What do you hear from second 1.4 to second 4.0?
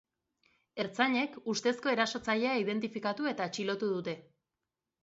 ustezko erasotzailea identifikatu eta atxilotu